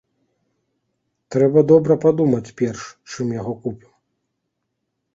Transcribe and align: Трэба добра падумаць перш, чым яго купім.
Трэба 1.35 1.59
добра 1.73 1.93
падумаць 2.07 2.53
перш, 2.63 2.83
чым 3.11 3.25
яго 3.41 3.53
купім. 3.63 3.97